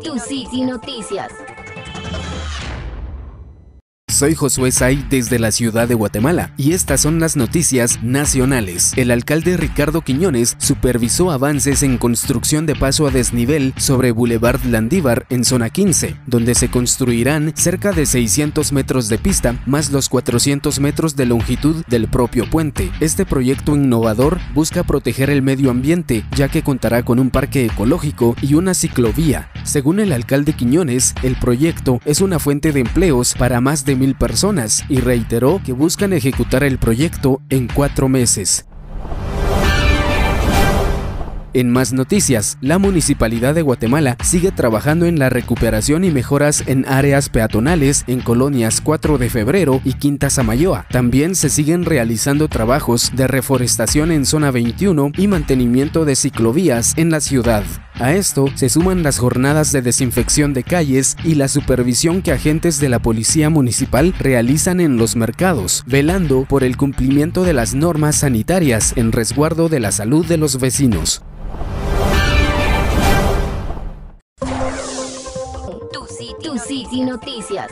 Tu 0.00 0.18
City 0.18 0.62
Noticias. 0.62 1.51
Soy 4.12 4.34
Josué 4.34 4.72
Say 4.72 5.06
desde 5.08 5.38
la 5.38 5.50
ciudad 5.50 5.88
de 5.88 5.94
Guatemala 5.94 6.52
y 6.58 6.72
estas 6.72 7.00
son 7.00 7.18
las 7.18 7.34
noticias 7.34 8.02
nacionales. 8.02 8.92
El 8.96 9.10
alcalde 9.10 9.56
Ricardo 9.56 10.02
Quiñones 10.02 10.54
supervisó 10.58 11.30
avances 11.30 11.82
en 11.82 11.96
construcción 11.96 12.66
de 12.66 12.76
paso 12.76 13.06
a 13.06 13.10
desnivel 13.10 13.72
sobre 13.78 14.12
Boulevard 14.12 14.62
Landívar 14.66 15.24
en 15.30 15.46
zona 15.46 15.70
15, 15.70 16.16
donde 16.26 16.54
se 16.54 16.70
construirán 16.70 17.54
cerca 17.56 17.92
de 17.92 18.04
600 18.04 18.72
metros 18.72 19.08
de 19.08 19.16
pista 19.16 19.58
más 19.64 19.90
los 19.90 20.10
400 20.10 20.78
metros 20.78 21.16
de 21.16 21.24
longitud 21.24 21.82
del 21.88 22.06
propio 22.06 22.48
puente. 22.50 22.92
Este 23.00 23.24
proyecto 23.24 23.74
innovador 23.74 24.40
busca 24.52 24.82
proteger 24.82 25.30
el 25.30 25.40
medio 25.40 25.70
ambiente 25.70 26.26
ya 26.36 26.48
que 26.48 26.62
contará 26.62 27.02
con 27.02 27.18
un 27.18 27.30
parque 27.30 27.64
ecológico 27.64 28.36
y 28.42 28.54
una 28.54 28.74
ciclovía. 28.74 29.50
Según 29.64 30.00
el 30.00 30.12
alcalde 30.12 30.52
Quiñones, 30.52 31.14
el 31.22 31.34
proyecto 31.36 31.98
es 32.04 32.20
una 32.20 32.38
fuente 32.38 32.72
de 32.72 32.80
empleos 32.80 33.34
para 33.38 33.62
más 33.62 33.86
de 33.86 34.01
mil 34.02 34.16
personas 34.16 34.84
y 34.88 34.98
reiteró 34.98 35.60
que 35.64 35.72
buscan 35.72 36.12
ejecutar 36.12 36.64
el 36.64 36.78
proyecto 36.78 37.40
en 37.50 37.68
cuatro 37.68 38.08
meses. 38.08 38.66
En 41.54 41.70
más 41.70 41.92
noticias, 41.92 42.56
la 42.62 42.78
Municipalidad 42.78 43.54
de 43.54 43.60
Guatemala 43.60 44.16
sigue 44.24 44.52
trabajando 44.52 45.04
en 45.04 45.18
la 45.18 45.28
recuperación 45.28 46.02
y 46.02 46.10
mejoras 46.10 46.64
en 46.66 46.86
áreas 46.88 47.28
peatonales 47.28 48.04
en 48.06 48.20
colonias 48.20 48.80
4 48.80 49.18
de 49.18 49.28
febrero 49.28 49.82
y 49.84 49.92
Quinta 49.92 50.30
Samayoa. 50.30 50.86
También 50.90 51.34
se 51.34 51.50
siguen 51.50 51.84
realizando 51.84 52.48
trabajos 52.48 53.12
de 53.14 53.26
reforestación 53.26 54.12
en 54.12 54.24
zona 54.24 54.50
21 54.50 55.12
y 55.18 55.28
mantenimiento 55.28 56.06
de 56.06 56.16
ciclovías 56.16 56.94
en 56.96 57.10
la 57.10 57.20
ciudad. 57.20 57.64
A 57.96 58.14
esto 58.14 58.46
se 58.54 58.70
suman 58.70 59.02
las 59.02 59.18
jornadas 59.18 59.72
de 59.72 59.82
desinfección 59.82 60.54
de 60.54 60.62
calles 60.62 61.18
y 61.22 61.34
la 61.34 61.48
supervisión 61.48 62.22
que 62.22 62.32
agentes 62.32 62.80
de 62.80 62.88
la 62.88 63.02
Policía 63.02 63.50
Municipal 63.50 64.14
realizan 64.18 64.80
en 64.80 64.96
los 64.96 65.16
mercados, 65.16 65.84
velando 65.86 66.46
por 66.48 66.64
el 66.64 66.78
cumplimiento 66.78 67.44
de 67.44 67.52
las 67.52 67.74
normas 67.74 68.16
sanitarias 68.16 68.94
en 68.96 69.12
resguardo 69.12 69.68
de 69.68 69.80
la 69.80 69.92
salud 69.92 70.24
de 70.24 70.38
los 70.38 70.58
vecinos. 70.58 71.22
Noticias. 77.04 77.70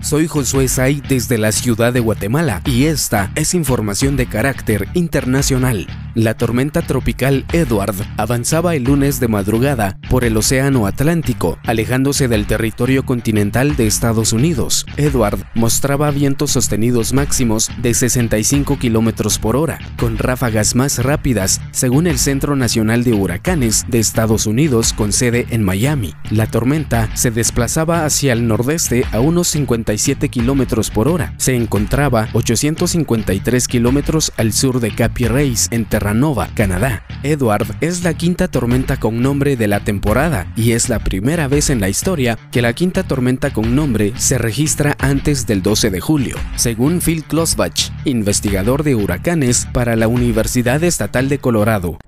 Soy 0.00 0.26
Josué 0.26 0.68
Say 0.68 1.02
desde 1.06 1.38
la 1.38 1.52
ciudad 1.52 1.92
de 1.92 2.00
Guatemala 2.00 2.62
y 2.64 2.86
esta 2.86 3.30
es 3.34 3.54
información 3.54 4.16
de 4.16 4.26
carácter 4.26 4.88
internacional. 4.94 5.86
La 6.14 6.34
tormenta 6.34 6.82
tropical 6.82 7.44
Edward 7.52 7.94
avanzaba 8.16 8.74
el 8.74 8.84
lunes 8.84 9.20
de 9.20 9.28
madrugada 9.28 9.96
por 10.08 10.24
el 10.24 10.36
Océano 10.36 10.86
Atlántico, 10.86 11.58
alejándose 11.64 12.26
del 12.26 12.46
territorio 12.46 13.04
continental 13.04 13.76
de 13.76 13.86
Estados 13.86 14.32
Unidos. 14.32 14.86
Edward 14.96 15.38
mostraba 15.54 16.10
vientos 16.10 16.50
sostenidos 16.50 17.12
máximos 17.12 17.70
de 17.80 17.94
65 17.94 18.78
kilómetros 18.78 19.38
por 19.38 19.54
hora, 19.54 19.78
con 19.98 20.18
ráfagas 20.18 20.74
más 20.74 20.98
rápidas, 20.98 21.60
según 21.70 22.08
el 22.08 22.18
Centro 22.18 22.56
Nacional 22.56 23.04
de 23.04 23.12
Huracanes 23.12 23.84
de 23.88 24.00
Estados 24.00 24.46
Unidos, 24.46 24.92
con 24.92 25.12
sede 25.12 25.46
en 25.50 25.62
Miami. 25.62 26.14
La 26.30 26.46
tormenta 26.46 27.08
se 27.14 27.30
desplazaba 27.30 28.04
hacia 28.04 28.32
el 28.32 28.48
nordeste 28.48 29.04
a 29.12 29.20
unos 29.20 29.46
57 29.48 30.28
kilómetros 30.28 30.90
por 30.90 31.06
hora. 31.06 31.34
Se 31.36 31.54
encontraba 31.54 32.28
853 32.32 33.68
kilómetros 33.68 34.32
al 34.36 34.52
sur 34.52 34.80
de 34.80 34.90
Capi 34.92 35.26
Race, 35.26 35.68
en 35.70 35.84
Terranova, 36.00 36.48
Canadá. 36.54 37.04
Edward 37.22 37.66
es 37.82 38.04
la 38.04 38.14
quinta 38.14 38.48
tormenta 38.48 38.98
con 38.98 39.20
nombre 39.20 39.58
de 39.58 39.68
la 39.68 39.80
temporada 39.80 40.50
y 40.56 40.72
es 40.72 40.88
la 40.88 40.98
primera 40.98 41.46
vez 41.46 41.68
en 41.68 41.78
la 41.78 41.90
historia 41.90 42.38
que 42.50 42.62
la 42.62 42.72
quinta 42.72 43.02
tormenta 43.02 43.52
con 43.52 43.74
nombre 43.74 44.14
se 44.16 44.38
registra 44.38 44.96
antes 44.98 45.46
del 45.46 45.62
12 45.62 45.90
de 45.90 46.00
julio, 46.00 46.36
según 46.56 47.00
Phil 47.00 47.22
Klosbach, 47.24 47.90
investigador 48.06 48.82
de 48.82 48.94
huracanes 48.94 49.68
para 49.74 49.94
la 49.94 50.08
Universidad 50.08 50.82
Estatal 50.82 51.28
de 51.28 51.38
Colorado. 51.38 51.98